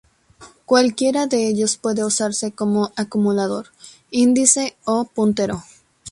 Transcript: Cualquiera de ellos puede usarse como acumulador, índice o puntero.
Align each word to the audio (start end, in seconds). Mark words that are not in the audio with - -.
Cualquiera 0.65 1.27
de 1.27 1.47
ellos 1.47 1.77
puede 1.77 2.03
usarse 2.03 2.53
como 2.53 2.91
acumulador, 2.97 3.67
índice 4.09 4.75
o 4.83 5.05
puntero. 5.05 5.61